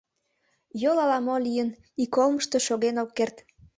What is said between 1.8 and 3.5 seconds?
ик олмышто шоген ок керт.